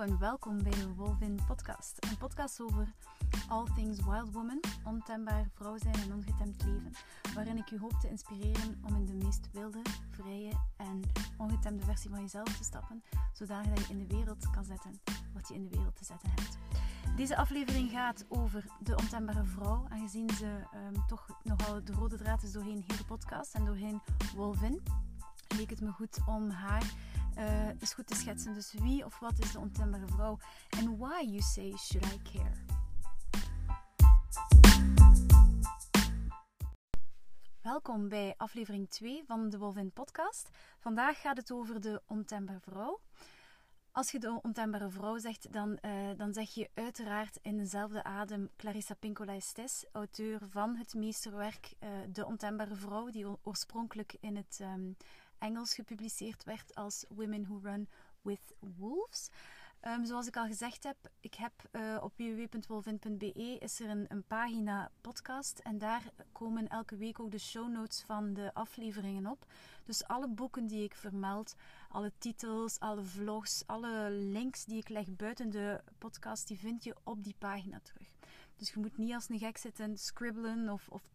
[0.00, 2.06] En welkom bij de Wolvin Podcast.
[2.10, 2.92] Een podcast over
[3.48, 6.92] all things wild woman, ontembaar vrouw zijn en ongetemd leven.
[7.34, 11.02] Waarin ik u hoop te inspireren om in de meest wilde, vrije en
[11.38, 13.02] ongetemde versie van jezelf te stappen.
[13.32, 15.00] Zodat je in de wereld kan zetten
[15.32, 16.58] wat je in de wereld te zetten hebt.
[17.16, 19.86] Deze aflevering gaat over de ontembare vrouw.
[19.88, 24.00] Aangezien ze um, toch nogal de rode draad is doorheen heel de podcast en doorheen
[24.36, 24.82] Wolvin.
[25.56, 26.94] Leek het me goed om haar
[27.38, 28.54] uh, is goed te schetsen.
[28.54, 30.38] Dus wie of wat is de ontembare vrouw?
[30.78, 32.78] En why you say should I care?
[37.62, 40.48] Welkom bij aflevering 2 van de Wolvin podcast.
[40.78, 43.00] Vandaag gaat het over de ontembare vrouw.
[43.92, 48.50] Als je de ontembare vrouw zegt, dan, uh, dan zeg je uiteraard in dezelfde adem
[48.56, 54.58] Clarissa Pinkola Estes, auteur van het meesterwerk uh, De ontembare vrouw, die oorspronkelijk in het
[54.62, 54.96] um,
[55.40, 57.88] Engels gepubliceerd werd als Women Who Run
[58.22, 59.30] with Wolves.
[59.86, 64.24] Um, zoals ik al gezegd heb, ik heb uh, op www.wolvin.be is er een, een,
[64.26, 69.46] pagina podcast en daar komen elke week ook de show notes van de afleveringen op.
[69.84, 71.54] Dus alle boeken die ik vermeld,
[71.88, 76.96] alle titels, alle vlogs, alle links die ik leg buiten de podcast, die vind je
[77.04, 78.08] op die pagina terug.
[78.60, 81.08] Dus je moet niet als een gek zitten scribbelen of, of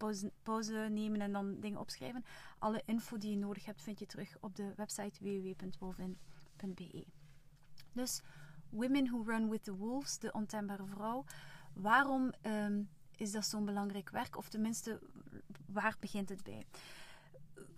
[0.44, 2.26] pauze, nemen en dan dingen opschrijven.
[2.60, 7.06] Alle info die je nodig hebt vind je terug op de website www.wolvin.be.
[7.92, 8.22] Dus
[8.70, 11.26] Women Who Run With The Wolves, de ontembare vrouw.
[11.74, 14.38] Waarom um, is dat zo'n belangrijk werk?
[14.38, 15.00] Of tenminste,
[15.66, 16.66] waar begint het bij?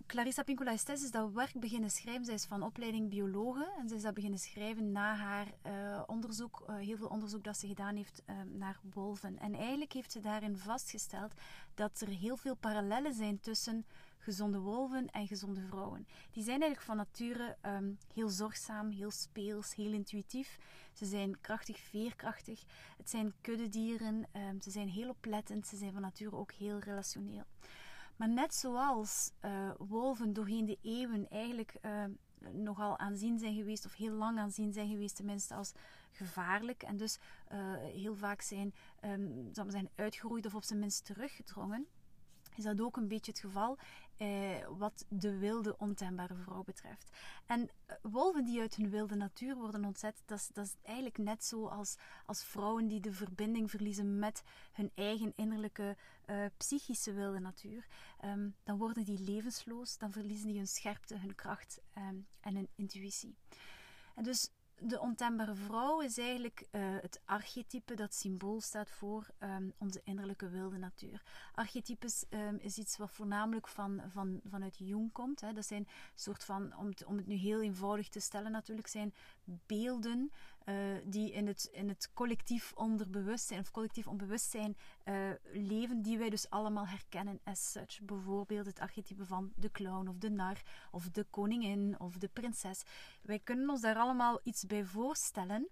[0.08, 2.24] Clarissa Pinkola Estes is dat werk beginnen schrijven.
[2.24, 6.64] Zij is van opleiding biologe en ze is dat beginnen schrijven na haar uh, onderzoek,
[6.70, 9.38] uh, heel veel onderzoek dat ze gedaan heeft uh, naar wolven.
[9.38, 11.32] En eigenlijk heeft ze daarin vastgesteld
[11.74, 13.86] dat er heel veel parallellen zijn tussen
[14.18, 16.06] gezonde wolven en gezonde vrouwen.
[16.30, 20.58] Die zijn eigenlijk van nature um, heel zorgzaam, heel speels, heel intuïtief.
[20.92, 22.62] Ze zijn krachtig, veerkrachtig.
[22.96, 24.26] Het zijn kuddedieren.
[24.32, 25.66] Um, ze zijn heel oplettend.
[25.66, 27.44] Ze zijn van nature ook heel relationeel.
[28.18, 32.04] Maar net zoals uh, wolven doorheen de eeuwen eigenlijk uh,
[32.52, 35.72] nogal aanzien zijn geweest, of heel lang aanzien zijn geweest, tenminste als
[36.12, 37.18] gevaarlijk, en dus
[37.52, 38.74] uh, heel vaak zijn,
[39.04, 41.86] um, zal zijn uitgeroeid of op zijn minst teruggedrongen,
[42.56, 43.78] is dat ook een beetje het geval
[44.18, 47.10] eh, wat de wilde ontembare vrouw betreft.
[47.46, 51.18] En eh, wolven die uit hun wilde natuur worden ontzet, dat is, dat is eigenlijk
[51.18, 51.96] net zo als,
[52.26, 54.42] als vrouwen die de verbinding verliezen met
[54.72, 55.96] hun eigen innerlijke
[56.26, 57.86] uh, psychische wilde natuur.
[58.24, 62.68] Um, dan worden die levensloos, dan verliezen die hun scherpte, hun kracht um, en hun
[62.74, 63.36] intuïtie.
[64.14, 69.72] En dus de ontembare vrouw is eigenlijk uh, het archetype dat symbool staat voor um,
[69.78, 71.22] onze innerlijke wilde natuur.
[71.54, 75.40] Archetypes um, is iets wat voornamelijk van, van, vanuit Jung komt.
[75.40, 75.52] Hè.
[75.52, 79.14] Dat zijn soort van, om het, om het nu heel eenvoudig te stellen natuurlijk, zijn
[79.44, 80.32] beelden
[80.68, 80.74] uh,
[81.04, 85.14] die in het, in het collectief onderbewustzijn of collectief onbewustzijn uh,
[85.52, 88.00] leven, die wij dus allemaal herkennen as such.
[88.02, 92.82] Bijvoorbeeld het archetype van de clown of de nar of de koningin of de prinses.
[93.22, 95.68] Wij kunnen ons daar allemaal iets bij voorstellen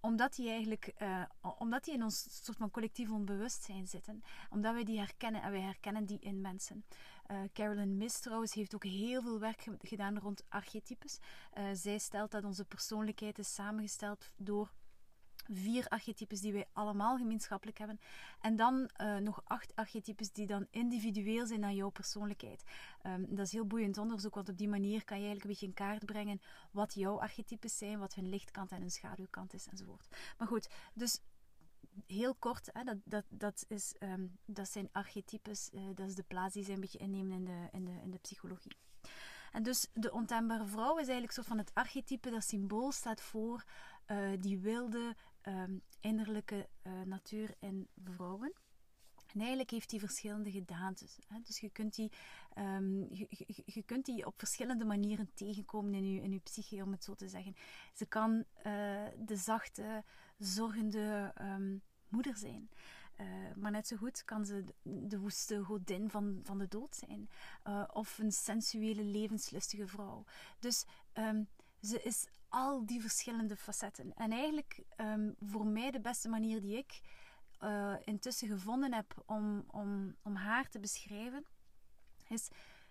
[0.00, 1.22] omdat die eigenlijk, uh,
[1.58, 4.22] omdat die in ons soort van collectief onbewustzijn zitten.
[4.50, 6.84] Omdat wij die herkennen en wij herkennen die in mensen.
[7.30, 11.18] Uh, Carolyn Miss trouwens heeft ook heel veel werk gedaan rond archetypes.
[11.54, 14.72] Uh, zij stelt dat onze persoonlijkheid is samengesteld door
[15.52, 18.00] vier archetypes die wij allemaal gemeenschappelijk hebben.
[18.40, 22.62] En dan uh, nog acht archetypes die dan individueel zijn aan jouw persoonlijkheid.
[23.06, 25.66] Um, dat is heel boeiend onderzoek, want op die manier kan je eigenlijk een beetje
[25.66, 26.40] in kaart brengen
[26.70, 30.08] wat jouw archetypes zijn, wat hun lichtkant en hun schaduwkant is enzovoort.
[30.38, 31.20] Maar goed, dus
[32.06, 36.22] heel kort, hè, dat, dat, dat, is, um, dat zijn archetypes, uh, dat is de
[36.22, 38.76] plaats die ze een beetje innemen in de, in de, in de psychologie.
[39.52, 43.64] En dus de ontembare vrouw is eigenlijk soort van het archetype, dat symbool staat voor
[44.06, 48.52] uh, die wilde, um, innerlijke uh, natuur in vrouwen.
[49.32, 51.18] En eigenlijk heeft die verschillende gedaantes.
[51.42, 52.12] Dus je kunt, die,
[52.58, 53.06] um,
[53.64, 57.14] je, kunt die op verschillende manieren tegenkomen in je, in je psyche, om het zo
[57.14, 57.56] te zeggen.
[57.94, 58.64] Ze kan uh,
[59.18, 60.04] de zachte,
[60.38, 62.70] zorgende um, moeder zijn.
[63.20, 63.26] Uh,
[63.56, 67.28] maar net zo goed kan ze de, woeste godin van, van de dood zijn.
[67.66, 70.24] Uh, of een sensuele, levenslustige vrouw.
[70.58, 70.84] Dus
[71.14, 71.48] um,
[71.80, 74.14] ze is al die verschillende facetten.
[74.14, 74.82] En eigenlijk
[75.40, 77.00] voor mij de beste manier die ik
[77.60, 81.44] uh, intussen gevonden heb om, om, om haar te beschrijven,
[82.28, 82.48] is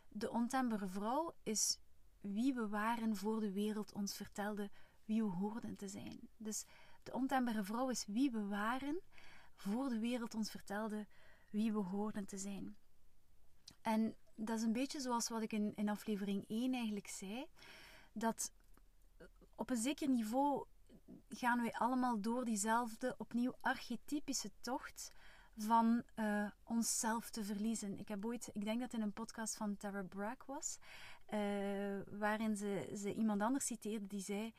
[0.07, 1.79] de ontembare vrouw is
[2.21, 4.69] wie we waren voor de wereld ons vertelde
[5.05, 6.19] wie we hoorden te zijn.
[6.37, 6.65] Dus
[7.03, 8.99] de ontembare vrouw is wie we waren
[9.55, 11.07] voor de wereld ons vertelde
[11.49, 12.77] wie we hoorden te zijn.
[13.81, 17.45] En dat is een beetje zoals wat ik in, in aflevering 1 eigenlijk zei.
[18.11, 18.51] Dat
[19.55, 20.65] op een zeker niveau
[21.29, 25.11] gaan wij allemaal door diezelfde opnieuw archetypische tocht
[25.57, 27.99] van uh, onszelf te verliezen.
[27.99, 30.77] Ik heb ooit, ik denk dat in een podcast van Tara Bragg was,
[31.33, 31.39] uh,
[32.11, 34.53] waarin ze, ze iemand anders citeerde die zei: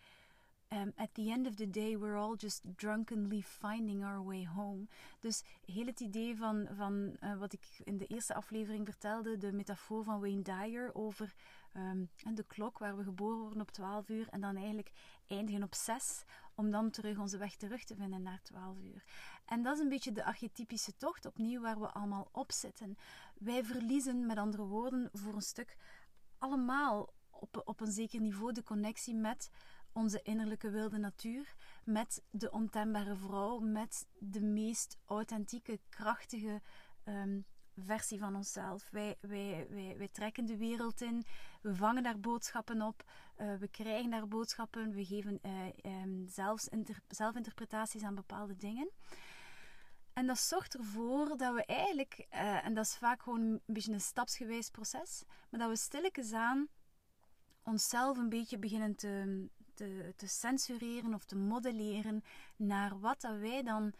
[0.72, 4.86] um, At the end of the day, we're all just drunkenly finding our way home.
[5.20, 9.52] Dus heel het idee van, van uh, wat ik in de eerste aflevering vertelde, de
[9.52, 11.34] metafoor van Wayne Dyer over
[11.76, 14.92] um, de klok waar we geboren worden op 12 uur en dan eigenlijk
[15.26, 16.24] eindigen op 6,
[16.54, 19.04] om dan terug onze weg terug te vinden naar 12 uur.
[19.44, 22.96] En dat is een beetje de archetypische tocht opnieuw waar we allemaal op zitten.
[23.38, 25.76] Wij verliezen, met andere woorden, voor een stuk
[26.38, 29.50] allemaal op, op een zeker niveau de connectie met
[29.92, 36.60] onze innerlijke wilde natuur, met de ontembare vrouw, met de meest authentieke, krachtige
[37.04, 37.44] um,
[37.80, 38.88] versie van onszelf.
[38.90, 41.24] Wij, wij, wij, wij trekken de wereld in,
[41.60, 43.04] we vangen daar boodschappen op,
[43.38, 46.68] uh, we krijgen daar boodschappen, we geven uh, um, zelfs
[47.08, 48.90] zelfinterpretaties aan bepaalde dingen.
[50.12, 53.92] En dat zorgt ervoor dat we eigenlijk, uh, en dat is vaak gewoon een beetje
[53.92, 56.68] een stapsgewijs proces, maar dat we stilletjes aan
[57.62, 62.22] onszelf een beetje beginnen te, te, te censureren of te modelleren
[62.56, 63.92] naar wat dat wij dan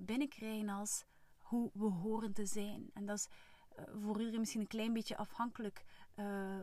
[0.00, 1.04] binnenkrijgen als
[1.48, 2.90] hoe we horen te zijn.
[2.94, 3.28] En dat is
[3.78, 5.84] uh, voor iedereen misschien een klein beetje afhankelijk
[6.16, 6.56] uh,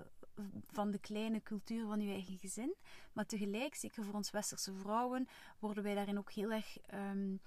[0.68, 2.76] van de kleine cultuur van je eigen gezin.
[3.14, 5.28] Maar tegelijk, zeker voor ons westerse vrouwen,
[5.60, 7.40] worden wij daarin ook heel erg um,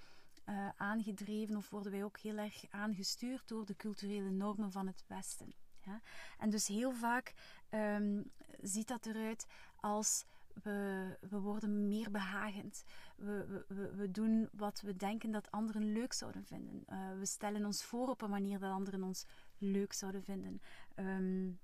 [0.45, 5.03] uh, aangedreven of worden wij ook heel erg aangestuurd door de culturele normen van het
[5.07, 5.53] Westen.
[5.85, 6.01] Ja?
[6.37, 7.33] En dus heel vaak
[7.69, 8.31] um,
[8.61, 10.25] ziet dat eruit als
[10.63, 12.83] we, we worden meer behagend.
[13.15, 16.83] We, we, we doen wat we denken dat anderen leuk zouden vinden.
[16.89, 19.25] Uh, we stellen ons voor op een manier dat anderen ons
[19.57, 20.61] leuk zouden vinden.
[20.95, 21.59] Um,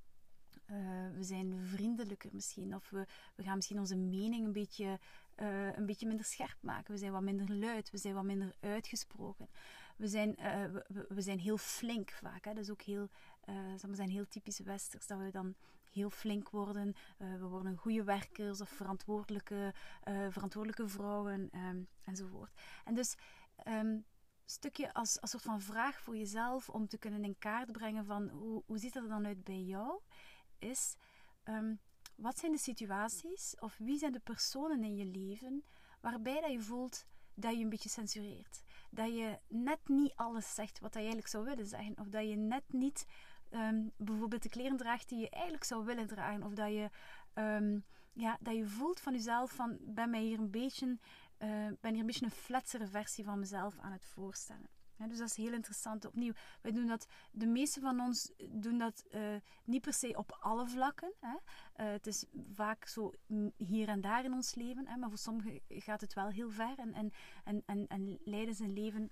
[0.71, 0.77] uh,
[1.15, 2.75] we zijn vriendelijker misschien.
[2.75, 3.06] Of we,
[3.36, 5.00] we gaan misschien onze mening een beetje,
[5.36, 6.94] uh, een beetje minder scherp maken.
[6.94, 7.91] We zijn wat minder luid.
[7.91, 9.50] We zijn wat minder uitgesproken.
[9.98, 10.36] We zijn,
[11.07, 12.45] we, zijn heel flink vaak.
[12.45, 12.53] Hè?
[12.53, 13.09] Dat is ook heel,
[13.91, 15.07] zijn heel typisch westers.
[15.07, 15.56] Dat we dan
[15.95, 16.95] heel flink worden.
[17.18, 19.74] we worden goede werkers of verantwoordelijke,
[20.30, 22.51] verantwoordelijke vrouwen um, enzovoort.
[22.83, 23.15] En dus...
[23.68, 24.06] Um,
[24.47, 28.30] stukje als, als soort van vraag voor jezelf om te kunnen in kaart brengen van
[28.30, 30.00] hoe, hoe ziet het er dan uit bij jou?
[30.59, 30.95] is:
[31.44, 31.80] um,
[32.15, 35.63] wat zijn de situaties of wie zijn de personen in je leven
[36.01, 38.62] waarbij dat je voelt dat je een beetje censureert?
[38.89, 42.36] Dat je net niet alles zegt wat je eigenlijk zou willen zeggen, of dat je
[42.36, 43.06] net niet
[43.55, 46.89] um, bijvoorbeeld de kleren draagt die je eigenlijk zou willen dragen, of dat je,
[47.33, 51.91] um, ja, dat je voelt van jezelf van ben mij hier een beetje, uh, ben
[51.91, 54.69] hier een beetje een fletsere versie van mezelf aan het voorstellen.
[54.97, 56.05] Dus dat is heel interessant.
[56.05, 60.37] Opnieuw, wij doen dat, de meeste van ons doen dat uh, niet per se op
[60.39, 61.13] alle vlakken.
[61.19, 61.33] Hè.
[61.85, 63.13] Uh, het is vaak zo
[63.57, 66.77] hier en daar in ons leven, hè, maar voor sommigen gaat het wel heel ver
[66.77, 67.11] en, en,
[67.43, 69.11] en, en, en leiden ze een leven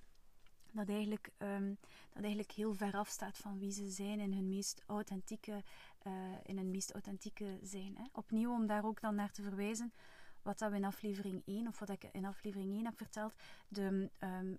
[0.74, 1.78] dat eigenlijk, um,
[2.12, 5.62] dat eigenlijk heel ver afstaat van wie ze zijn in hun meest authentieke,
[6.06, 6.12] uh,
[6.42, 7.96] in hun meest authentieke zijn.
[7.96, 8.04] Hè.
[8.12, 9.92] Opnieuw om daar ook dan naar te verwijzen
[10.44, 13.34] wat we in aflevering 1, of wat ik in aflevering 1 heb verteld,
[13.68, 14.10] de, um,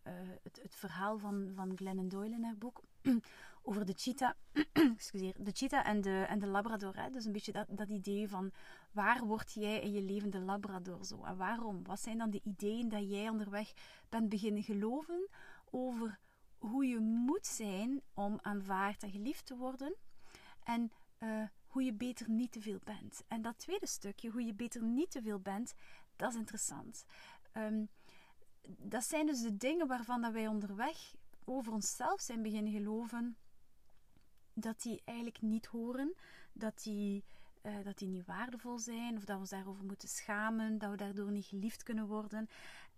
[0.03, 0.13] uh,
[0.43, 2.83] het, het, verhaal van, van Glennon Doyle in haar boek,
[3.67, 4.31] over de cheetah,
[4.97, 6.95] excuseer, de cheetah en de, en de labrador.
[6.95, 7.09] Hè?
[7.09, 8.51] Dus een beetje dat, dat idee van
[8.91, 11.23] waar word jij in je leven de labrador zo?
[11.23, 11.83] En waarom?
[11.83, 13.73] Wat zijn dan de ideeën dat jij onderweg
[14.09, 15.27] bent beginnen geloven
[15.75, 16.19] over
[16.57, 19.95] hoe je moet zijn om aanvaard en geliefd te worden?
[20.63, 23.23] En uh, hoe je beter niet te veel bent.
[23.27, 25.73] En dat tweede stukje, hoe je beter niet te veel bent,
[26.15, 27.05] dat is interessant.
[27.53, 27.89] Um,
[28.67, 33.37] dat zijn dus de dingen waarvan dat wij onderweg over onszelf zijn beginnen geloven
[34.53, 36.15] dat die eigenlijk niet horen,
[36.53, 37.23] dat die,
[37.61, 40.97] uh, dat die niet waardevol zijn, of dat we ons daarover moeten schamen, dat we
[40.97, 42.49] daardoor niet geliefd kunnen worden.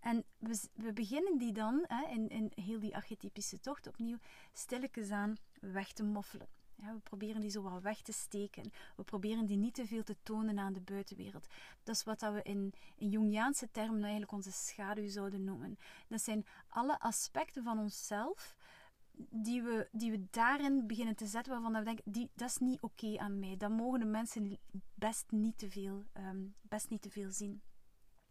[0.08, 4.18] En we, we beginnen die dan, hè, in, in heel die archetypische tocht opnieuw,
[4.52, 6.48] stilletjes aan weg te moffelen.
[6.74, 8.72] Ja, we proberen die zo wat weg te steken.
[8.96, 11.46] We proberen die niet te veel te tonen aan de buitenwereld.
[11.82, 15.78] Dat is wat we in, in Jungiaanse termen eigenlijk onze schaduw zouden noemen.
[16.08, 18.56] Dat zijn alle aspecten van onszelf
[19.30, 22.80] die we, die we daarin beginnen te zetten waarvan we denken, die, dat is niet
[22.80, 23.56] oké aan mij.
[23.56, 24.58] Dat mogen de mensen
[24.94, 27.60] best niet te veel, um, best niet te veel zien.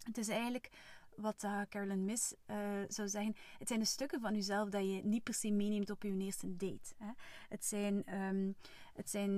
[0.03, 0.69] Het is eigenlijk
[1.17, 2.57] wat uh, Carolyn Miss uh,
[2.87, 6.03] zou zeggen, het zijn de stukken van jezelf dat je niet per se meeneemt op
[6.03, 6.93] je eerste date.
[6.97, 7.11] Hè.
[7.49, 8.55] Het, zijn, um,
[8.93, 9.31] het zijn,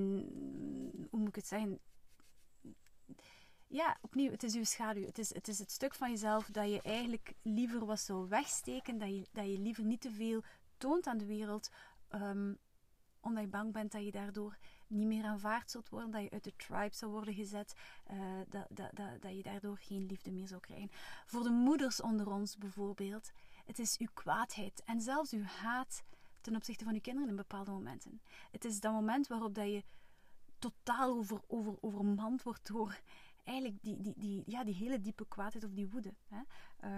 [1.10, 1.80] hoe moet ik het zeggen?
[3.68, 5.06] Ja, opnieuw, het is uw schaduw.
[5.06, 8.98] Het is, het is het stuk van jezelf dat je eigenlijk liever wat zou wegsteken,
[8.98, 10.44] dat je, dat je liever niet te veel
[10.78, 11.70] toont aan de wereld,
[12.10, 12.58] um,
[13.20, 14.58] omdat je bang bent dat je daardoor
[14.90, 17.74] niet meer aanvaard zult worden, dat je uit de tribe zou worden gezet,
[18.12, 18.20] uh,
[18.50, 20.90] dat, dat, dat, dat je daardoor geen liefde meer zou krijgen.
[21.26, 23.32] Voor de moeders onder ons bijvoorbeeld,
[23.66, 26.04] het is uw kwaadheid en zelfs uw haat
[26.42, 28.22] ten opzichte van uw kinderen in bepaalde momenten.
[28.52, 29.84] Het is dat moment waarop dat je
[30.60, 33.00] totaal over, over, overmand wordt door
[33.44, 36.14] eigenlijk die, die, die, ja, die hele diepe kwaadheid of die woede.
[36.28, 36.42] Hè?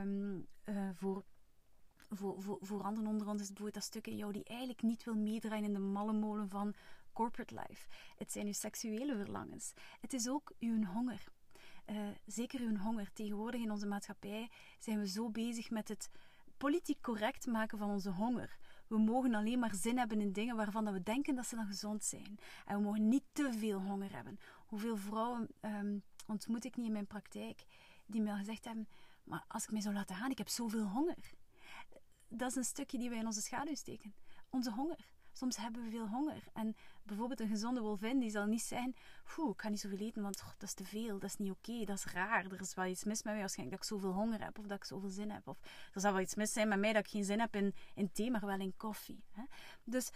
[0.01, 1.23] Um, uh, voor
[2.13, 5.03] voor, voor, voor anderen onder ons is bijvoorbeeld dat stuk in jou die eigenlijk niet
[5.03, 6.73] wil meedraaien in de malle molen van
[7.13, 7.87] corporate life.
[8.17, 9.73] Het zijn uw seksuele verlangens.
[10.01, 11.23] Het is ook uw honger.
[11.89, 13.13] Uh, zeker uw honger.
[13.13, 14.49] Tegenwoordig in onze maatschappij
[14.79, 16.09] zijn we zo bezig met het
[16.57, 18.57] politiek correct maken van onze honger.
[18.87, 22.03] We mogen alleen maar zin hebben in dingen waarvan we denken dat ze dan gezond
[22.03, 22.37] zijn.
[22.65, 24.39] En we mogen niet te veel honger hebben.
[24.65, 27.65] Hoeveel vrouwen um, ontmoet ik niet in mijn praktijk
[28.05, 28.87] die me al gezegd hebben:
[29.23, 31.33] Maar als ik mij zou laten gaan, ik heb zoveel honger
[32.31, 34.13] dat is een stukje die wij in onze schaduw steken.
[34.49, 35.11] Onze honger.
[35.31, 36.43] Soms hebben we veel honger.
[36.53, 38.95] En bijvoorbeeld een gezonde wolvin die zal niet zijn:
[39.37, 41.85] Oeh, ik ga niet zoveel eten, want dat is te veel, dat is niet oké,
[41.85, 42.45] dat is raar.
[42.45, 44.77] Er is wel iets mis met mij waarschijnlijk dat ik zoveel honger heb of dat
[44.77, 45.47] ik zoveel zin heb.
[45.47, 45.59] Of
[45.93, 48.11] er zal wel iets mis zijn met mij dat ik geen zin heb in, in
[48.11, 49.23] thee, maar wel in koffie.
[49.31, 49.43] Hè?
[49.83, 50.09] Dus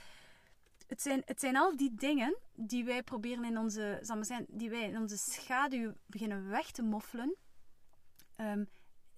[0.88, 4.70] het zijn, het zijn al die dingen die wij proberen in onze, zal zijn, die
[4.70, 7.36] wij in onze schaduw beginnen weg te moffelen.
[8.38, 8.70] Um,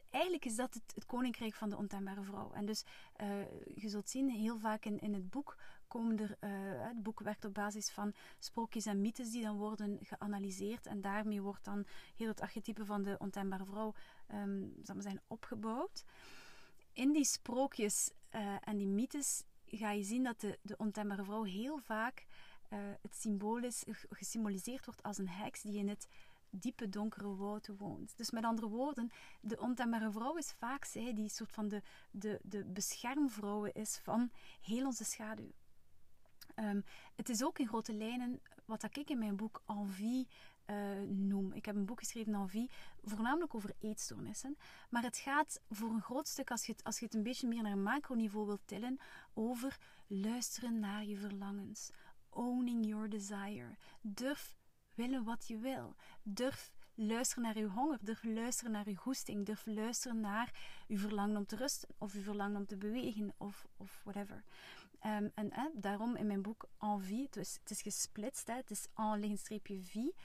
[0.09, 2.51] eigenlijk is dat het, koninkrijk van de ontembare vrouw.
[2.53, 2.83] En dus
[3.21, 3.27] uh,
[3.75, 7.45] je zult zien, heel vaak in, in het boek komen er, uh, het boek werkt
[7.45, 10.85] op basis van sprookjes en mythes die dan worden geanalyseerd.
[10.85, 13.93] En daarmee wordt dan heel het archetype van de ontembare vrouw
[14.33, 16.03] um, zal opgebouwd.
[16.93, 21.43] In die sprookjes uh, en die mythes ga je zien dat de, de ontembare vrouw
[21.43, 22.25] heel vaak
[23.01, 26.07] het symbool is, gesymboliseerd wordt als een heks die in het
[26.49, 28.17] diepe donkere woud woont.
[28.17, 32.39] Dus met andere woorden, de ontembare vrouw is vaak zij die soort van de, de,
[32.43, 35.51] de beschermvrouw is van heel onze schaduw.
[36.59, 36.83] Um,
[37.15, 40.27] het is ook in grote lijnen wat ik in mijn boek Envie
[40.69, 41.53] uh, noem.
[41.53, 42.69] Ik heb een boek geschreven, Envie,
[43.03, 44.57] voornamelijk over eetstoornissen.
[44.89, 47.47] Maar het gaat voor een groot stuk, als je het, als je het een beetje
[47.47, 48.99] meer naar een macroniveau wilt tillen,
[49.33, 51.91] over luisteren naar je verlangens.
[52.29, 53.75] Owning your desire.
[54.01, 54.55] Durf
[54.93, 55.95] willen wat je wil.
[56.23, 57.97] Durf luisteren naar je honger.
[58.01, 59.45] Durf luisteren naar je goesting.
[59.45, 60.51] Durf luisteren naar
[60.87, 61.89] je verlangen om te rusten.
[61.97, 63.33] Of je verlangen om te bewegen.
[63.37, 64.43] Of, of whatever.
[65.05, 70.15] Um, en daarom in mijn boek Envie, het is gesplitst, het is en vie,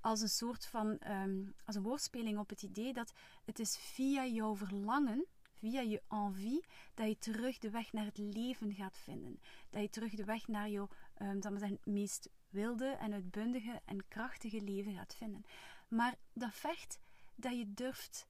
[0.00, 3.12] als een soort van, um, als een woordspeling op het idee dat
[3.44, 8.18] het is via jouw verlangen, via je envie, dat je terug de weg naar het
[8.18, 9.40] leven gaat vinden.
[9.70, 10.88] Dat je terug de weg naar jouw,
[11.22, 15.44] um, dat zeggen, meest wilde en uitbundige en krachtige leven gaat vinden.
[15.88, 16.98] Maar dat vergt
[17.34, 18.26] dat je durft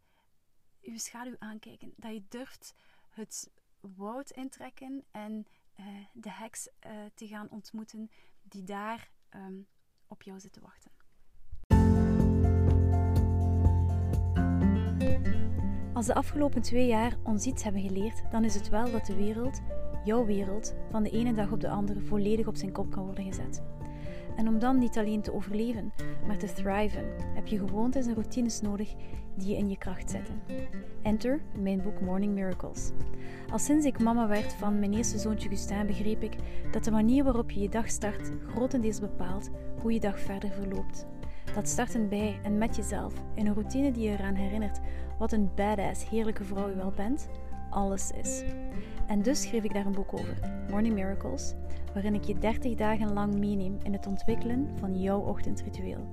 [0.80, 1.92] je schaduw aankijken.
[1.96, 2.74] Dat je durft
[3.08, 5.46] het woud intrekken en
[5.80, 8.10] uh, de heks uh, te gaan ontmoeten
[8.42, 9.66] die daar um,
[10.06, 10.90] op jou zit te wachten.
[15.94, 19.16] Als de afgelopen twee jaar ons iets hebben geleerd, dan is het wel dat de
[19.16, 19.60] wereld,
[20.04, 23.24] jouw wereld, van de ene dag op de andere volledig op zijn kop kan worden
[23.24, 23.62] gezet.
[24.40, 25.92] En om dan niet alleen te overleven,
[26.26, 27.04] maar te thriven,
[27.34, 28.94] heb je gewoontes en routines nodig
[29.34, 30.42] die je in je kracht zetten.
[31.02, 32.90] Enter mijn boek Morning Miracles.
[33.50, 36.36] Al sinds ik mama werd van mijn eerste zoontje Gustin begreep ik
[36.70, 39.50] dat de manier waarop je je dag start grotendeels bepaalt
[39.82, 41.06] hoe je dag verder verloopt.
[41.54, 44.80] Dat starten bij en met jezelf, in een routine die je eraan herinnert
[45.18, 47.28] wat een badass heerlijke vrouw je wel bent,
[47.70, 48.42] alles is.
[49.06, 50.36] En dus schreef ik daar een boek over,
[50.70, 51.54] Morning Miracles,
[51.92, 56.06] waarin ik je 30 dagen lang meeneem in het ontwikkelen van jouw ochtendritueel.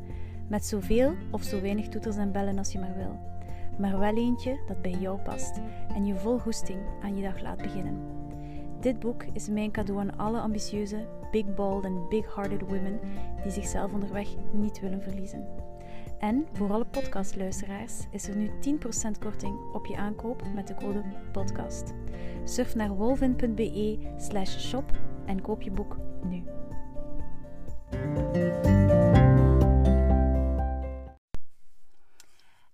[0.47, 3.19] Met zoveel of zo weinig toeters en bellen als je maar wil.
[3.77, 5.59] Maar wel eentje dat bij jou past
[5.93, 7.97] en je vol goesting aan je dag laat beginnen.
[8.79, 12.99] Dit boek is mijn cadeau aan alle ambitieuze, big-balled en big-hearted women
[13.43, 15.66] die zichzelf onderweg niet willen verliezen.
[16.19, 21.03] En voor alle podcastluisteraars is er nu 10% korting op je aankoop met de code
[21.31, 21.93] PODCAST.
[22.43, 24.91] Surf naar wolvin.be slash shop
[25.25, 26.43] en koop je boek nu.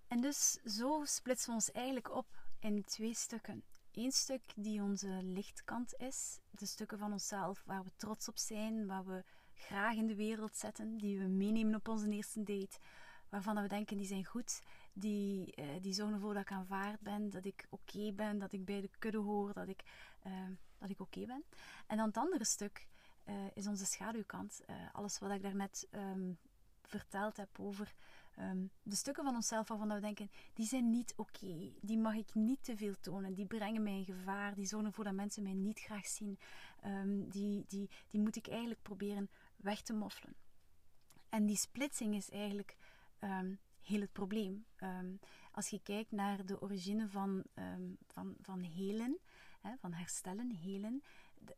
[0.07, 2.25] En dus zo splitsen we ons eigenlijk op
[2.59, 3.63] in twee stukken.
[3.91, 8.87] Eén stuk die onze lichtkant is, de stukken van onszelf waar we trots op zijn,
[8.87, 9.23] waar we
[9.53, 12.77] graag in de wereld zetten, die we meenemen op onze eerste date,
[13.33, 14.61] waarvan we denken die zijn goed,
[14.93, 18.65] die, uh, die zorgen ervoor dat ik aanvaard ben, dat ik oké ben, dat ik
[18.65, 19.83] bij de kudde hoor, dat ik,
[20.27, 20.33] uh,
[20.77, 21.43] dat ik oké ben.
[21.87, 22.87] En dan het andere stuk
[23.25, 24.61] uh, is onze schaduwkant.
[24.91, 26.37] alles wat ik daarnet um,
[26.81, 27.93] verteld heb over
[28.39, 32.33] um, de stukken van onszelf waarvan we denken, die zijn niet oké, die mag ik
[32.33, 35.53] niet te veel tonen, die brengen mij in gevaar, die zorgen ervoor dat mensen mij
[35.53, 36.39] niet graag zien,
[36.85, 40.35] um, die, die, die moet ik eigenlijk proberen weg te moffelen.
[41.29, 42.75] En die splitsing is eigenlijk
[43.23, 44.65] um, heel het probleem.
[44.79, 45.19] Um,
[45.51, 49.19] als je kijkt naar de origine van, um, van, van helen,
[49.61, 51.03] hè, van herstellen, helen,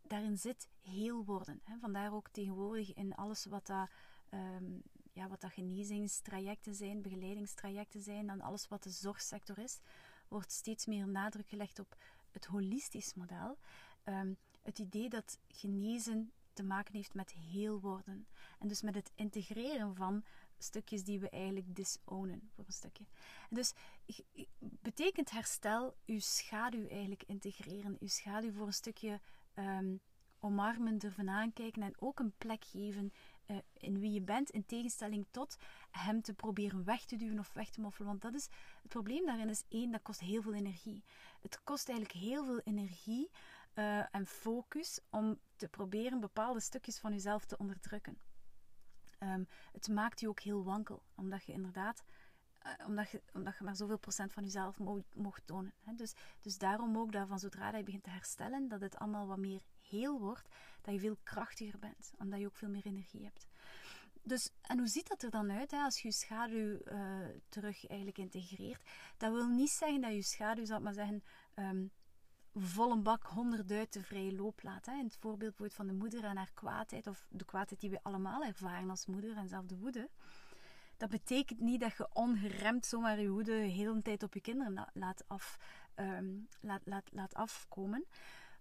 [0.01, 1.61] daarin zit heel worden.
[1.63, 1.77] Hè.
[1.77, 3.89] Vandaar ook tegenwoordig in alles wat dat,
[5.11, 9.79] ja, wat dat genezingstrajecten zijn, begeleidingstrajecten zijn, dan alles wat de zorgsector is,
[10.27, 11.97] wordt steeds meer nadruk gelegd op
[12.31, 13.57] het holistisch model.
[14.61, 18.27] het idee dat genezen te maken heeft met heel worden.
[18.59, 20.23] En dus met het integreren van
[20.65, 23.05] stukjes die we eigenlijk disownen voor een stukje.
[23.49, 23.73] Dus
[24.59, 29.21] betekent herstel uw schaduw eigenlijk integreren, uw schaduw voor een stukje
[29.55, 29.99] um,
[30.39, 33.11] omarmen, durven aankijken en ook een plek geven
[33.47, 35.57] uh, in wie je bent, in tegenstelling tot
[35.91, 38.07] hem te proberen weg te duwen of weg te moffelen.
[38.07, 38.47] Want dat is
[38.81, 41.03] het probleem daarin is één, dat kost heel veel energie.
[41.41, 43.29] Het kost eigenlijk heel veel energie
[43.75, 48.17] uh, en focus om te proberen bepaalde stukjes van jezelf te onderdrukken.
[49.33, 52.03] Um, het maakt je ook heel wankel, omdat je inderdaad,
[52.65, 54.79] uh, omdat, je, omdat je maar zoveel procent van jezelf
[55.13, 55.73] mocht tonen.
[55.95, 59.37] Dus, dus daarom ook dat van zodra je begint te herstellen, dat het allemaal wat
[59.37, 60.49] meer heel wordt,
[60.81, 63.47] dat je veel krachtiger bent, omdat je ook veel meer energie hebt.
[64.23, 67.87] Dus, en hoe ziet dat er dan uit hè, als je je schaduw uh, terug
[67.87, 68.89] eigenlijk integreert?
[69.17, 71.23] Dat wil niet zeggen dat je schaduw, zal maar zeggen,
[71.55, 71.91] um,
[72.55, 74.85] volle bak honderd de vrije loop laat.
[74.85, 74.93] Hè.
[74.93, 78.43] In het voorbeeld van de moeder en haar kwaadheid, of de kwaadheid die we allemaal
[78.43, 80.09] ervaren als moeder en zelf de woede.
[80.97, 84.89] Dat betekent niet dat je ongeremd zomaar je woede de hele tijd op je kinderen
[84.93, 85.57] laat, af,
[85.95, 88.05] ehm, laat, laat, laat afkomen.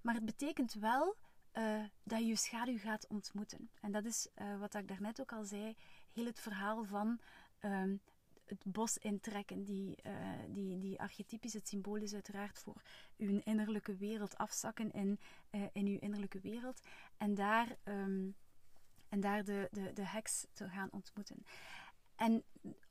[0.01, 1.17] Maar het betekent wel
[1.55, 3.71] uh, dat je je schaduw gaat ontmoeten.
[3.81, 5.77] En dat is uh, wat ik daarnet ook al zei,
[6.13, 7.21] heel het verhaal van
[7.61, 8.01] um,
[8.45, 9.65] het bos intrekken.
[9.65, 10.13] Die, uh,
[10.49, 12.83] die, die archetypisch, het symbool is uiteraard voor
[13.17, 15.19] uw innerlijke wereld afzakken in,
[15.51, 16.81] uh, in uw innerlijke wereld.
[17.17, 18.35] En daar, um,
[19.09, 21.45] en daar de, de, de heks te gaan ontmoeten.
[22.17, 22.45] En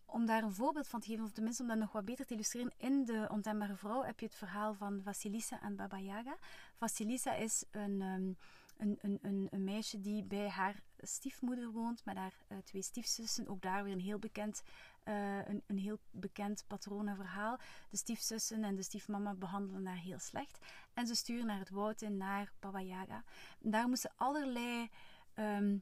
[0.05, 2.33] om daar een voorbeeld van te geven, of tenminste om dat nog wat beter te
[2.33, 6.37] illustreren, in de Ontembare Vrouw heb je het verhaal van Vasilisa en Baba Yaga.
[6.75, 8.37] Vasilisa is een, um,
[8.77, 13.47] een, een, een, meisje die bij haar stiefmoeder woont, met haar uh, twee stiefzussen.
[13.47, 14.63] Ook daar weer een heel bekend
[15.05, 17.57] uh, een, een heel bekend patronenverhaal.
[17.89, 20.65] De stiefzussen en de stiefmama behandelen haar heel slecht.
[20.93, 23.23] En ze sturen naar het woud in, naar Baba Yaga.
[23.59, 24.89] daar moesten allerlei
[25.35, 25.81] um,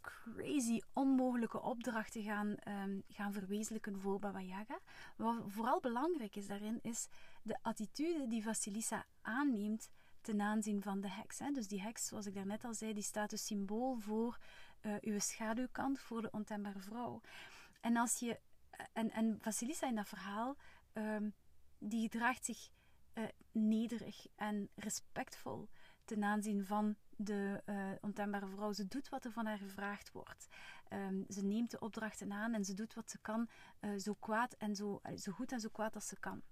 [0.00, 4.78] crazy, onmogelijke opdrachten gaan, um, gaan verwezenlijken voor Baba Yaga.
[5.16, 7.08] Wat vooral belangrijk is daarin, is
[7.42, 9.90] de attitude die Vasilisa aanneemt
[10.20, 11.38] ten aanzien van de heks.
[11.38, 11.50] Hè.
[11.50, 14.38] Dus die heks, zoals ik daarnet al zei, die staat dus symbool voor
[14.82, 17.20] uh, uw schaduwkant, voor de ontembare vrouw.
[17.86, 18.40] En als je
[18.92, 20.56] en, en Vasilisa in dat verhaal,
[20.92, 21.34] um,
[21.78, 22.68] die gedraagt zich
[23.14, 25.68] uh, nederig en respectvol
[26.04, 28.72] ten aanzien van de uh, ontembare vrouw.
[28.72, 30.48] Ze doet wat er van haar gevraagd wordt.
[30.92, 33.48] Um, ze neemt de opdrachten aan en ze doet wat ze kan,
[33.80, 36.42] uh, zo kwaad en zo, zo goed en zo kwaad als ze kan.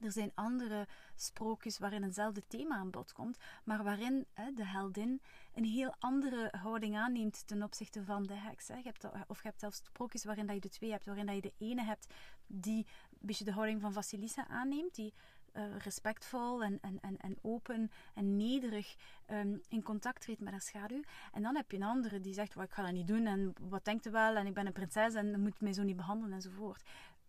[0.00, 5.20] Er zijn andere sprookjes waarin hetzelfde thema aan bod komt, maar waarin hè, de heldin
[5.54, 8.68] een heel andere houding aanneemt ten opzichte van de heks.
[8.68, 8.76] Hè.
[8.76, 11.34] Je hebt, of je hebt zelfs sprookjes waarin dat je de twee hebt, waarin dat
[11.34, 12.14] je de ene hebt
[12.46, 15.14] die een beetje de houding van Vasilisa aanneemt, die
[15.52, 18.96] uh, respectvol en, en, en, en open en nederig
[19.30, 21.02] um, in contact treedt met haar schaduw.
[21.32, 23.54] En dan heb je een andere die zegt, well, ik ga dat niet doen en
[23.60, 26.34] wat denkt u wel en ik ben een prinses en moet mij zo niet behandelen
[26.34, 26.82] enzovoort.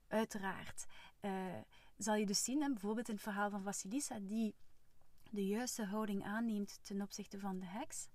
[0.07, 0.85] Uiteraard.
[1.21, 1.31] Uh,
[2.03, 4.55] zal je dus zien, hè, bijvoorbeeld in het verhaal van Vasilisa, die
[5.29, 8.07] de juiste houding aanneemt ten opzichte van de heks,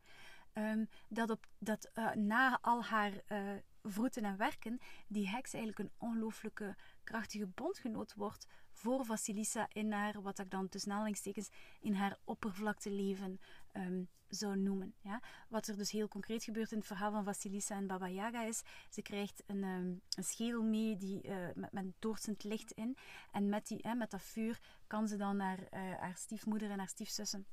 [0.55, 3.51] um, dat, op, dat uh, na al haar uh,
[3.83, 10.23] vroeten en werken, die heks eigenlijk een ongelooflijke krachtige bondgenoot wordt voor Vasilisa in haar,
[10.23, 11.49] wat ik dan tussen aanhalingstekens,
[11.81, 13.41] in haar oppervlakte leven
[13.79, 14.95] um, zou noemen.
[15.01, 15.21] Ja?
[15.49, 18.63] Wat er dus heel concreet gebeurt in het verhaal van Vasilisa en Baba Yaga is,
[18.91, 22.97] ze krijgt een, um, een schedel mee die, uh, met, met licht in.
[23.33, 26.89] En met, die, met dat vuur kan ze dan haar, uh, haar stiefmoeder en haar
[26.89, 27.47] stiefzussen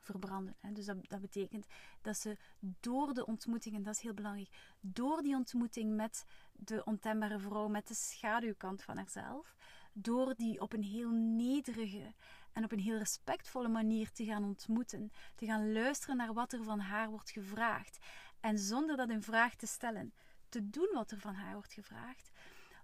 [0.00, 0.54] verbranden.
[0.60, 0.72] Hè.
[0.72, 1.66] Dus dat, dat, betekent
[2.02, 2.36] dat ze
[2.80, 7.68] door de ontmoeting, en dat is heel belangrijk, door die ontmoeting met de ontembare vrouw,
[7.68, 9.56] met de schaduwkant van haarzelf,
[9.92, 12.14] door die op een heel nederige
[12.52, 16.64] en op een heel respectvolle manier te gaan ontmoeten, te gaan luisteren naar wat er
[16.64, 17.98] van haar wordt gevraagd
[18.40, 20.12] en zonder dat in vraag te stellen,
[20.48, 22.30] te doen wat er van haar wordt gevraagd,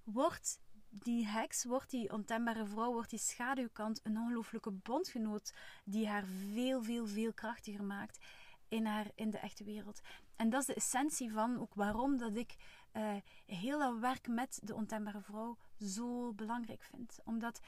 [0.04, 6.24] wordt die heks, wordt die ontembare vrouw, wordt die schaduwkant een ongelooflijke bondgenoot die haar
[6.52, 8.24] veel, veel, veel krachtiger maakt
[8.68, 10.00] in, haar, in de echte wereld.
[10.36, 12.56] En dat is de essentie van ook waarom dat ik
[12.92, 13.14] uh,
[13.46, 17.18] heel dat werk met de ontembare vrouw zo belangrijk vind.
[17.24, 17.60] Omdat,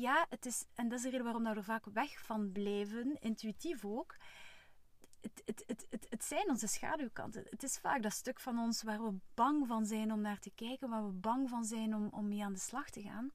[0.00, 3.20] ja, het is, en dat is de reden waarom we er vaak weg van blijven,
[3.20, 4.16] intuïtief ook.
[5.20, 7.44] het, het, het, het, het zijn onze schaduwkanten.
[7.50, 10.50] Het is vaak dat stuk van ons waar we bang van zijn om naar te
[10.54, 13.30] kijken, waar we bang van zijn om, om mee aan de slag te gaan.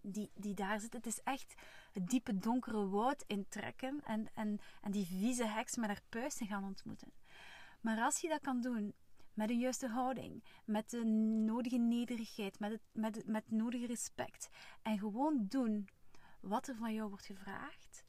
[0.00, 0.92] Die, die daar zit.
[0.92, 1.54] Het is echt
[1.92, 6.64] het diepe donkere woud intrekken en, en, en die vieze heks met haar puisten gaan
[6.64, 7.12] ontmoeten.
[7.80, 8.94] Maar als je dat kan doen
[9.34, 11.04] met een juiste houding, met de
[11.44, 14.48] nodige nederigheid, met het, met met nodige respect
[14.82, 15.88] en gewoon doen
[16.40, 18.04] wat er van jou wordt gevraagd,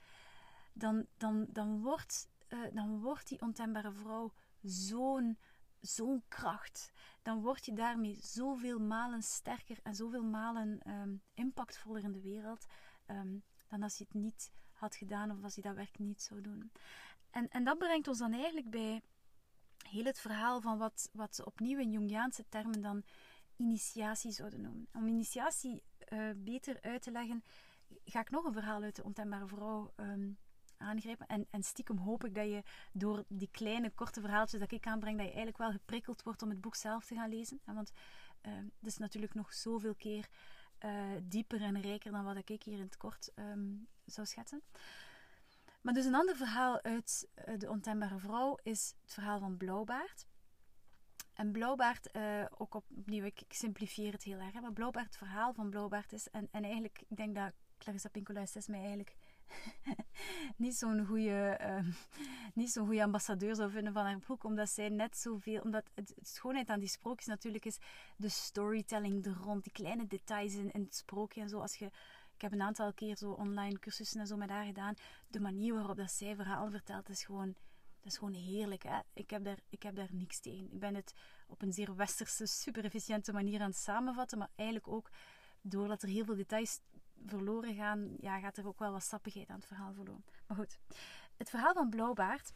[0.74, 5.38] dan, dan, dan, wordt, uh, dan wordt die ontembare vrouw zo'n
[5.80, 6.92] zo'n kracht.
[7.22, 12.66] Dan word je daarmee zoveel malen sterker en zoveel malen um, impactvoller in de wereld
[13.08, 16.42] um, dan als je het niet had gedaan of als je dat werk niet zou
[16.42, 16.72] doen.
[17.30, 19.02] En, en dat brengt ons dan eigenlijk bij
[19.88, 23.04] heel het verhaal van wat, wat ze opnieuw in Jungiaanse termen dan
[23.56, 24.88] initiatie zouden noemen.
[24.94, 27.44] Om initiatie uh, beter uit te leggen,
[28.06, 30.38] ga ik nog een verhaal uit de ontembare vrouw um,
[30.78, 31.28] aangrijpen.
[31.28, 35.18] En, en stiekem hoop ik dat je door die kleine, korte verhaaltjes dat ik aanbreng,
[35.18, 37.60] dat je eigenlijk wel geprikkeld wordt om het boek zelf te gaan lezen.
[37.66, 37.92] Want
[38.42, 40.28] uh, het is natuurlijk nog zoveel keer
[40.86, 40.92] uh,
[41.24, 44.62] dieper en rijker dan wat ik hier in het kort um, zou schetsen.
[45.86, 50.26] Maar dus een ander verhaal uit uh, De Ontembare Vrouw is het verhaal van Blauwbaard.
[51.34, 55.54] En Blauwbaard, uh, ook opnieuw, ik, ik simplifieer het heel erg, maar Blauwbaard, het verhaal
[55.54, 59.16] van Blauwbaard is, en, en eigenlijk, ik denk dat Clarissa Pinkola mij eigenlijk
[60.58, 61.94] niet zo'n goede, uh,
[62.54, 66.28] niet goede ambassadeur zou vinden van haar boek, omdat zij net zoveel, omdat het, het,
[66.28, 67.78] schoonheid aan die sprookjes natuurlijk is
[68.18, 71.60] de storytelling er rond, die kleine details in, in het sprookje en zo.
[71.60, 71.92] Als je,
[72.36, 74.94] ik heb een aantal keer zo online cursussen en zo met haar gedaan.
[75.28, 77.48] De manier waarop dat zij verhalen vertelt is gewoon,
[78.00, 78.84] dat is gewoon heerlijk.
[78.84, 79.00] Hè?
[79.14, 80.72] Ik, heb daar, ik heb daar niks tegen.
[80.72, 81.14] Ik ben het
[81.48, 85.10] op een zeer westerse, super efficiënte manier aan het samenvatten, maar eigenlijk ook
[85.62, 86.80] doordat er heel veel details
[87.26, 90.26] verloren gaan, ja, gaat er ook wel wat sappigheid aan het verhaal verloren.
[90.48, 90.80] Maar goed,
[91.38, 92.54] het verhaal van Blauwbaard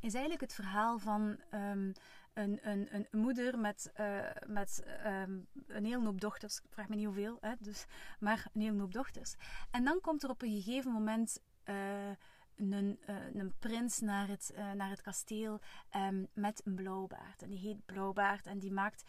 [0.00, 1.92] is eigenlijk het verhaal van um,
[2.36, 6.58] een, een, een moeder met, uh, met um, een heel hoop dochters.
[6.58, 7.86] Ik vraag me niet hoeveel, hè, dus,
[8.20, 9.34] maar een heel hoop dochters.
[9.70, 12.08] En dan komt er op een gegeven moment uh,
[12.56, 15.60] een, uh, een prins naar het, naar het kasteel
[15.96, 17.42] um, met een blauwbaard.
[17.42, 19.04] En die heet Blauwbaard en die maakt,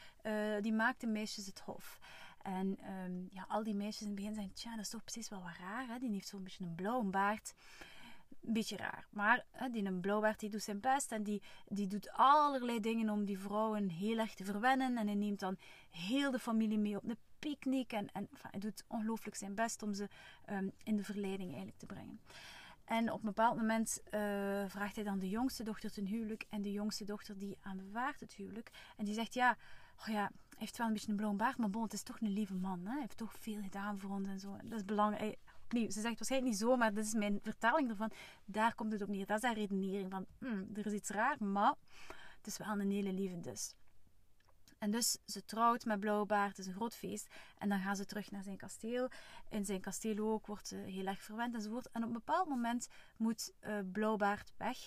[0.61, 1.99] die maakt de meisjes het hof.
[2.41, 5.29] En um, ja, al die meisjes in het begin zeggen, tja, dat is toch precies
[5.29, 5.87] wel wat raar.
[5.87, 5.99] Hè?
[5.99, 7.53] Die heeft zo'n beetje een blauwe baard.
[8.47, 9.07] Een beetje raar.
[9.09, 11.11] Maar hè, die een die doet zijn best.
[11.11, 14.97] En die, die doet allerlei dingen om die vrouwen heel erg te verwennen.
[14.97, 15.57] En hij neemt dan
[15.89, 17.93] heel de familie mee op een picknick.
[17.93, 20.07] En, en hij doet ongelooflijk zijn best om ze
[20.49, 22.19] um, in de verleiding eigenlijk te brengen.
[22.85, 24.11] En op een bepaald moment uh,
[24.67, 26.45] vraagt hij dan de jongste dochter ten huwelijk.
[26.49, 28.71] En de jongste dochter die aanvaardt het huwelijk.
[28.97, 29.57] En die zegt, ja,
[29.99, 32.33] oh ja, heeft wel een beetje een blauwe baard, maar bon, het is toch een
[32.33, 32.85] lieve man.
[32.85, 32.91] Hè?
[32.91, 34.57] Hij heeft toch veel gedaan voor ons en zo.
[34.63, 35.37] Dat is belangrijk.
[35.67, 38.11] Opnieuw, ze zegt waarschijnlijk niet zo, maar dat is mijn vertaling ervan.
[38.45, 39.25] Daar komt het op neer.
[39.25, 41.73] Dat is haar redenering van, hmm, er is iets raar, maar
[42.37, 43.73] het is wel een hele lieve dus.
[44.77, 47.27] En dus ze trouwt met Blauwbaard, het is een groot feest.
[47.57, 49.09] En dan gaan ze terug naar zijn kasteel.
[49.49, 51.89] In zijn kasteel ook wordt ze heel erg verwend enzovoort.
[51.91, 54.77] En op een bepaald moment moet uh, Blauwbaard weg.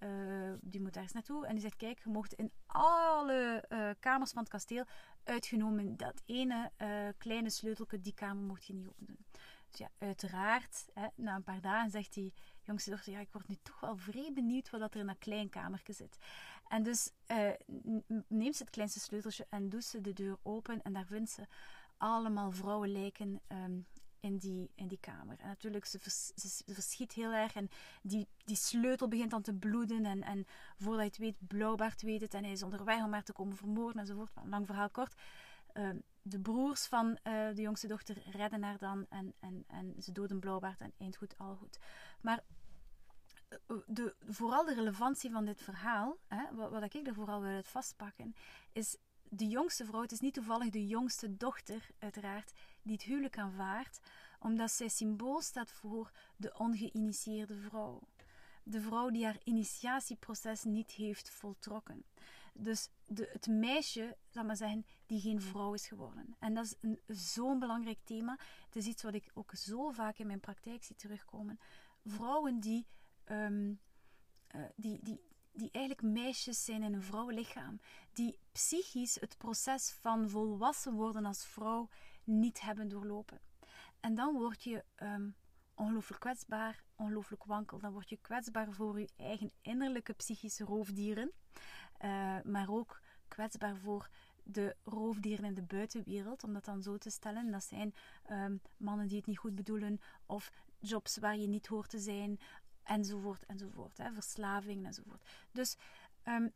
[0.00, 1.46] Uh, die moet ergens naartoe.
[1.46, 4.84] En die zegt: Kijk, je mocht in alle uh, kamers van het kasteel,
[5.24, 6.72] uitgenomen dat ene
[7.18, 9.26] kleine sleutelke, die kamer mocht je niet open doen.
[9.70, 13.56] Ja, uiteraard, hè, na een paar dagen zegt die jongste dochter: Ja, ik word nu
[13.62, 16.18] toch wel vrij benieuwd wat er in dat klein kamertje zit.
[16.68, 17.50] En dus uh,
[18.28, 20.82] neemt ze het kleinste sleuteltje en doet ze de deur open.
[20.82, 21.46] En daar vindt ze
[21.96, 23.86] allemaal vrouwenlijken um,
[24.20, 25.38] in, die, in die kamer.
[25.38, 26.32] En natuurlijk, ze, vers,
[26.66, 27.54] verschiet heel erg.
[27.54, 27.68] En
[28.02, 30.04] die, die sleutel begint dan te bloeden.
[30.04, 32.34] En, en voordat je het weet, Blauwbaard weet het.
[32.34, 34.30] En hij is onderweg om haar te komen vermoorden enzovoort.
[34.44, 35.14] Lang verhaal kort.
[35.78, 35.90] Uh,
[36.22, 39.06] de broers van uh, de jongste dochter redden haar dan.
[39.08, 41.78] En, en, en ze doden Blauwbaard en eind goed, al goed.
[42.20, 42.44] Maar
[43.86, 47.68] de, vooral de relevantie van dit verhaal, hè, wat, wat ik er vooral wil uit
[47.68, 48.34] vastpakken,
[48.72, 53.38] is de jongste vrouw, het is niet toevallig de jongste dochter, uiteraard, die het huwelijk
[53.38, 54.00] aanvaardt,
[54.38, 58.00] omdat zij symbool staat voor de ongeïnitieerde vrouw.
[58.62, 62.04] De vrouw die haar initiatieproces niet heeft voltrokken.
[62.54, 66.36] Dus de, het meisje, zal maar zeggen, die geen vrouw is geworden.
[66.38, 68.38] En dat is zo'n belangrijk thema.
[68.64, 71.58] Het is iets wat ik ook zo vaak in mijn praktijk zie terugkomen.
[72.04, 72.86] Vrouwen die
[73.24, 73.80] um,
[74.54, 75.20] uh, die, die,
[75.52, 77.80] die eigenlijk meisjes zijn in een vrouwenlichaam,
[78.12, 81.88] die psychisch het proces van volwassen worden als vrouw
[82.24, 83.40] niet hebben doorlopen.
[84.00, 85.36] En dan word je um,
[85.74, 87.78] ongelooflijk kwetsbaar, ongelooflijk wankel.
[87.78, 91.32] Dan word je kwetsbaar voor je eigen innerlijke psychische roofdieren,
[92.04, 94.08] uh, maar ook kwetsbaar voor
[94.42, 97.50] de roofdieren in de buitenwereld, om dat dan zo te stellen.
[97.50, 97.94] Dat zijn
[98.30, 102.40] um, mannen die het niet goed bedoelen, of jobs waar je niet hoort te zijn,
[102.82, 103.98] enzovoort, enzovoort.
[103.98, 105.28] Hè, verslaving enzovoort.
[105.52, 105.76] Dus
[106.24, 106.52] um,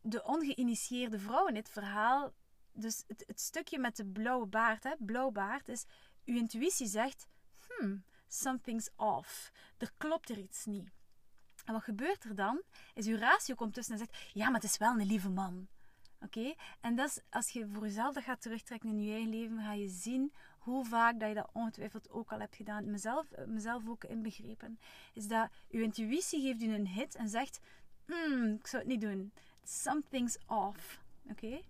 [0.00, 2.32] de ongeïnitieerde vrouw in dit verhaal,
[2.72, 4.94] dus het, het stukje met de blauwe baard, hè,
[5.32, 5.84] baard, is
[6.24, 7.26] uw intuïtie zegt,
[7.68, 9.52] hmm, something's off.
[9.78, 10.90] Er klopt er iets niet.
[11.64, 12.62] En wat gebeurt er dan?
[12.94, 15.66] Is uw ratio komt tussen en zegt, ja, maar het is wel een lieve man.
[16.20, 16.54] Oké?
[16.80, 19.88] En dat is, als je voor jezelf gaat terugtrekken in je eigen leven, ga je
[19.88, 22.90] zien hoe vaak dat je dat ongetwijfeld ook al hebt gedaan.
[22.90, 24.78] Mezelf, mezelf ook inbegrepen.
[25.12, 27.60] Is dat je intuïtie geeft je een hit en zegt,
[28.06, 29.32] hmm, ik zou het niet doen.
[29.62, 31.00] Something's off.
[31.30, 31.60] Oké?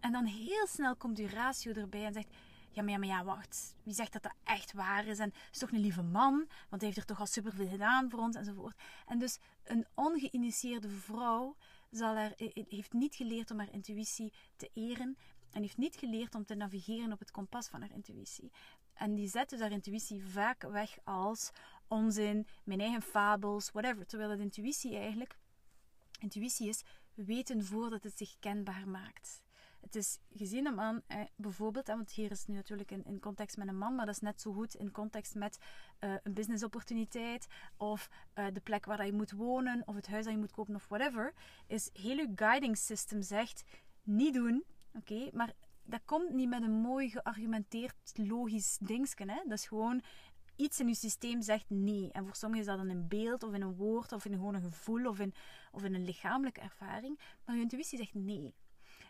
[0.00, 2.34] En dan heel snel komt je ratio erbij en zegt,
[2.76, 3.74] ja, maar ja, maar ja, wacht.
[3.82, 5.18] Wie zegt dat dat echt waar is?
[5.18, 6.34] En is toch een lieve man,
[6.68, 8.82] want hij heeft er toch al superveel gedaan voor ons enzovoort.
[9.06, 11.56] En dus een ongeïnitieerde vrouw
[11.90, 12.32] zal er,
[12.68, 15.16] heeft niet geleerd om haar intuïtie te eren
[15.50, 18.52] en heeft niet geleerd om te navigeren op het kompas van haar intuïtie.
[18.94, 21.50] En die zet dus haar intuïtie vaak weg als
[21.88, 24.06] onzin, mijn eigen fabels, whatever.
[24.06, 25.38] Terwijl het intuïtie eigenlijk,
[26.18, 26.82] intuïtie is
[27.14, 29.44] weten voordat het zich kenbaar maakt.
[29.86, 33.20] Het is gezien een man, eh, bijvoorbeeld, want hier is het nu natuurlijk in, in
[33.20, 35.58] context met een man, maar dat is net zo goed in context met
[36.00, 37.46] uh, een businessopportuniteit
[37.76, 40.74] of uh, de plek waar je moet wonen of het huis dat je moet kopen
[40.74, 41.32] of whatever.
[41.66, 43.64] Is heel je guiding system zegt
[44.02, 49.24] niet doen, oké, maar dat komt niet met een mooi geargumenteerd logisch dingetje.
[49.30, 49.40] Hè?
[49.44, 50.02] Dat is gewoon
[50.56, 52.12] iets in je systeem zegt nee.
[52.12, 54.54] En voor sommigen is dat in een beeld of in een woord of in gewoon
[54.54, 55.34] een gevoel of in,
[55.72, 57.18] of in een lichamelijke ervaring.
[57.44, 58.54] Maar je intuïtie zegt nee.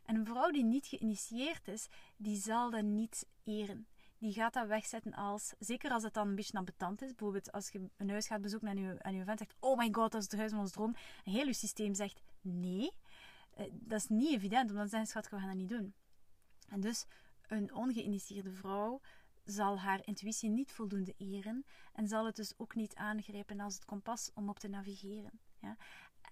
[0.06, 3.86] En een vrouw die niet geïnitieerd is, die zal dat niet eren.
[4.18, 7.08] Die gaat dat wegzetten als, zeker als het dan een beetje ambetant is.
[7.08, 9.88] Bijvoorbeeld als je een huis gaat bezoeken en je, en je vent zegt, oh my
[9.92, 10.94] god, dat is het huis van ons droom.
[11.24, 12.90] En heel je systeem zegt, nee.
[13.54, 15.94] Eh, dat is niet evident, omdat ze zeggen, schat, we gaan dat niet doen.
[16.68, 17.06] En dus,
[17.46, 19.00] een ongeïnitieerde vrouw
[19.44, 23.84] zal haar intuïtie niet voldoende eren en zal het dus ook niet aangrijpen als het
[23.84, 25.40] kompas om op te navigeren.
[25.60, 25.76] Ja?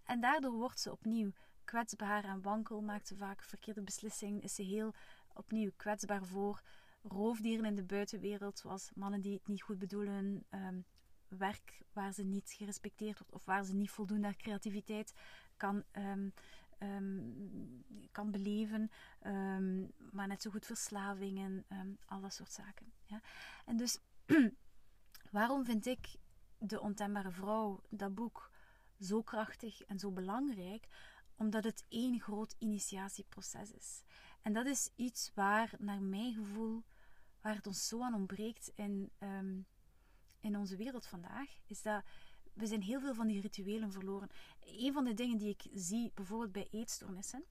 [0.04, 1.32] En daardoor wordt ze opnieuw
[1.64, 4.94] kwetsbaar en wankel, maakt ze vaak verkeerde beslissingen, is ze heel
[5.32, 6.62] opnieuw kwetsbaar voor
[7.02, 10.80] roofdieren in de buitenwereld, zoals mannen die het niet goed bedoelen, ehm,
[11.28, 15.14] werk waar ze niet gerespecteerd wordt of waar ze niet voldoende creativiteit
[15.56, 16.32] kan, um,
[18.12, 18.90] kan beleven,
[20.10, 21.64] maar net zo goed verslavingen,
[22.04, 22.92] al dat soort zaken.
[23.04, 23.20] Ja?
[23.64, 23.98] En dus,
[25.30, 26.16] waarom vind ik
[26.58, 28.50] De Ontembare Vrouw, dat boek,
[29.00, 30.88] zo krachtig en zo belangrijk?
[31.36, 34.02] Omdat het één groot initiatieproces is.
[34.42, 36.82] En dat is iets waar, naar mijn gevoel,
[37.40, 39.60] waar het ons zo aan ontbreekt in, ehm,
[40.40, 42.02] in onze wereld vandaag, is dat
[42.52, 44.30] we zijn heel veel van die rituelen verloren.
[44.60, 47.44] Een van de dingen die ik zie, bijvoorbeeld bij eetstoornissen,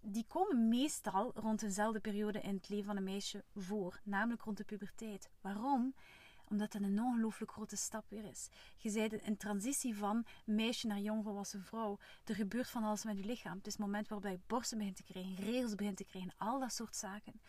[0.00, 4.56] die komen meestal rond dezelfde periode in het leven van een meisje voor, namelijk rond
[4.56, 5.30] de puberteit.
[5.40, 5.94] Waarom?
[6.50, 8.48] Omdat dat een ongelooflijk grote stap weer is.
[8.76, 11.98] Je bent een transitie van meisje naar jongvolwassen vrouw.
[12.24, 13.56] Er gebeurt van alles met je lichaam.
[13.56, 16.60] Het is het moment waarop je borsten begint te krijgen, regels begint te krijgen, al
[16.60, 17.40] dat soort zaken.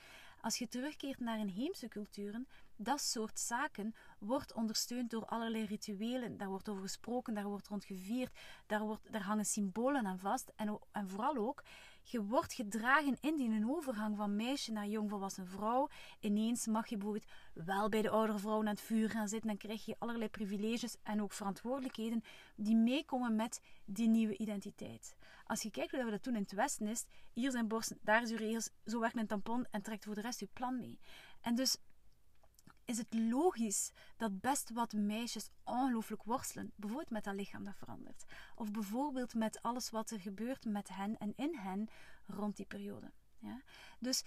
[0.41, 6.37] Als je terugkeert naar een heemse culturen, dat soort zaken wordt ondersteund door allerlei rituelen.
[6.37, 10.51] Daar wordt over gesproken, daar wordt rond gevierd, daar, wordt, daar hangen symbolen aan vast.
[10.55, 11.63] En, en vooral ook,
[12.11, 15.89] je wordt gedragen in die overgang van meisje naar jongvolwassen vrouw.
[16.19, 19.47] Ineens mag je bijvoorbeeld wel bij de oudere vrouw aan het vuur gaan zitten.
[19.47, 22.23] Dan krijg je allerlei privileges en ook verantwoordelijkheden
[22.55, 25.15] die meekomen met die nieuwe identiteit.
[25.45, 28.21] Als je kijkt hoe we dat toen in het Westen is, hier zijn borsten, daar
[28.21, 30.99] is regels, zo werkt een tampon en trekt voor de rest uw plan mee.
[31.41, 31.77] En dus
[32.89, 36.71] is het logisch dat best wat meisjes ongelooflijk worstelen.
[36.75, 38.23] Bijvoorbeeld met dat lichaam dat verandert.
[38.55, 41.89] Of bijvoorbeeld met alles wat er gebeurt met hen en in hen
[42.25, 43.11] rond die periode.
[43.39, 43.61] Ja?
[43.99, 44.23] Dus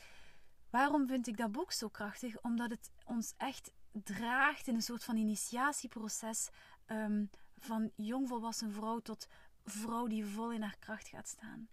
[0.70, 2.40] waarom vind ik dat boek zo krachtig?
[2.40, 6.48] Omdat het ons echt draagt in een soort van initiatieproces
[6.87, 9.29] um, van jongvolwassen vrouw tot
[9.64, 11.68] vrouw die vol in haar kracht gaat staan.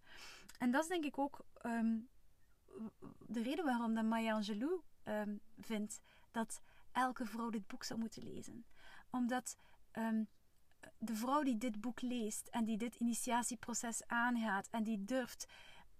[0.57, 1.97] En dat is denk ik ook ehm,
[3.19, 8.23] de reden waarom dat Maya Angelou um, vindt dat elke vrouw dit boek zou moeten
[8.23, 8.65] lezen.
[9.09, 9.57] Omdat
[9.93, 10.27] um,
[10.97, 15.47] de vrouw die dit boek leest en die dit initiatieproces aangaat en die durft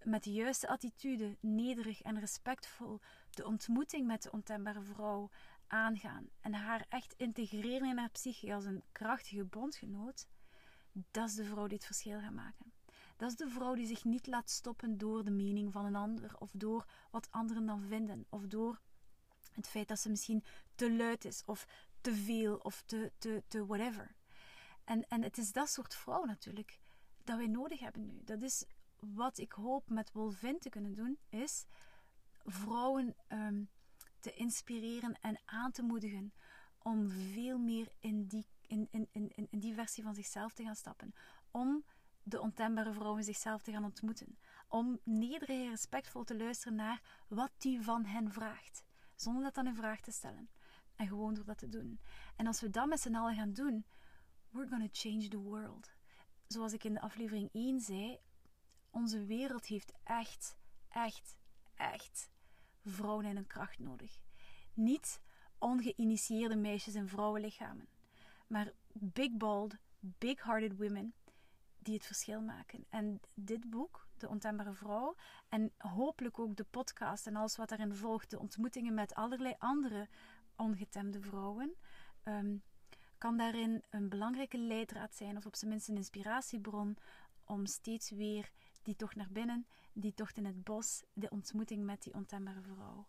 [0.04, 2.99] met de juiste attitude, nederig en respectvol,
[3.30, 5.30] de ontmoeting met de ontembare vrouw
[5.67, 10.28] aangaan en haar echt integreren in haar psyche als een krachtige bondgenoot,
[11.12, 12.73] dat is de vrouw die het verschil gaat maken.
[13.17, 16.36] Dat is de vrouw die zich niet laat stoppen door de mening van een ander
[16.39, 18.82] of door wat anderen dan vinden of door
[19.51, 20.43] het feit dat ze misschien
[20.75, 21.67] te luid is of
[22.01, 24.15] te veel of te, te, te whatever.
[24.83, 26.79] En, en het is dat soort vrouw natuurlijk
[27.23, 28.21] dat wij nodig hebben nu.
[28.23, 28.65] Dat is
[28.99, 31.65] wat ik hoop met Wolvin te kunnen doen, is
[32.45, 33.69] vrouwen um,
[34.19, 36.33] te inspireren en aan te moedigen
[36.77, 40.75] om veel meer in die, in, in, in, in die versie van zichzelf te gaan
[40.75, 41.13] stappen.
[41.51, 41.83] Om
[42.23, 44.38] de ontembare vrouwen zichzelf te gaan ontmoeten.
[44.67, 48.83] Om nederig en respectvol te luisteren naar wat die van hen vraagt.
[49.21, 50.49] Zonder dat dan in vraag te stellen.
[50.95, 51.99] En gewoon door dat te doen.
[52.36, 53.86] En als we dat met z'n allen gaan doen,
[54.49, 55.91] we're gonna change the world.
[56.47, 58.19] Zoals ik in de aflevering 1 zei,
[58.89, 61.38] onze wereld heeft echt, echt,
[61.75, 62.29] echt
[62.86, 64.19] vrouwen in hun kracht nodig.
[64.73, 65.21] Niet
[65.58, 67.88] ongeïnitieerde meisjes in vrouwenlichamen,
[68.47, 71.13] maar big bald, big hearted women
[71.79, 72.86] die het verschil maken.
[72.89, 75.15] En dit boek, De Ontembare Vrouw,
[75.49, 80.08] en hopelijk ook de podcast en alles wat daarin volgt, de ontmoetingen met allerlei andere
[80.55, 81.75] ongetemde vrouwen,
[82.23, 82.58] ehm,
[83.17, 86.97] kan daarin een belangrijke leidraad zijn, of op zijn minst een inspiratiebron,
[87.45, 88.51] om steeds weer
[88.82, 93.08] die tocht naar binnen, die tocht in het bos, de ontmoeting met die ontembare vrouw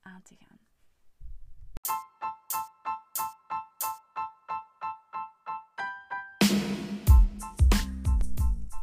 [0.00, 0.67] aan te gaan.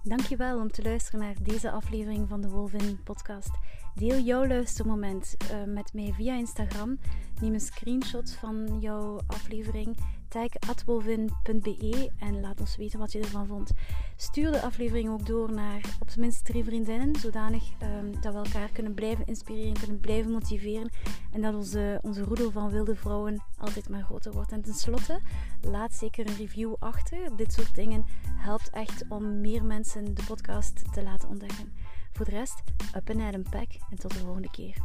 [0.07, 3.49] Dankjewel om te luisteren naar deze aflevering van de Wolvin podcast.
[3.95, 6.99] Deel jouw luistermoment uh, met mij via Instagram.
[7.41, 9.97] Neem een screenshot van jouw aflevering
[10.35, 13.71] tag atwolvin.be en laat ons weten wat je ervan vond.
[14.15, 18.39] Stuur de aflevering ook door naar op zijn minst drie vriendinnen, zodanig um, dat we
[18.39, 20.89] elkaar kunnen blijven inspireren, kunnen blijven motiveren
[21.31, 24.51] en dat onze, onze roedel van wilde vrouwen altijd maar groter wordt.
[24.51, 25.19] En tenslotte,
[25.61, 27.35] laat zeker een review achter.
[27.35, 31.73] Dit soort dingen helpt echt om meer mensen de podcast te laten ontdekken.
[32.11, 32.63] Voor de rest,
[32.95, 34.77] up and at pack en tot de volgende keer.